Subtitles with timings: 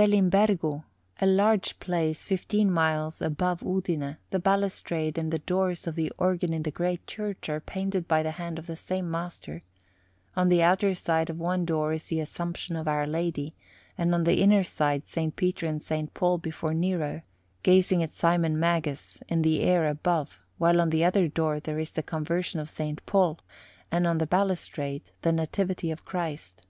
[0.00, 0.84] Maria di Campagna_) Alinari] At Spelimbergo,
[1.22, 6.52] a large place fifteen miles above Udine, the balustrade and the doors of the organ
[6.54, 9.60] in the great church are painted by the hand of the same master;
[10.36, 13.56] on the outer side of one door is the Assumption of Our Lady,
[13.98, 15.32] and on the inner side S.
[15.34, 16.08] Peter and S.
[16.14, 17.22] Paul before Nero,
[17.64, 21.90] gazing at Simon Magus in the air above; while on the other door there is
[21.90, 22.94] the Conversion of S.
[23.04, 23.40] Paul,
[23.90, 26.64] and on the balustrade the Nativity of Christ.